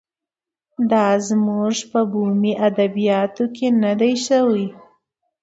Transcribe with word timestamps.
دا 0.91 1.05
زموږ 1.27 1.75
په 1.91 1.99
بومي 2.11 2.53
ادبیاتو 2.67 3.45
کې 3.55 3.67
نه 3.81 3.91
دی 3.99 4.13
شوی. 4.25 4.67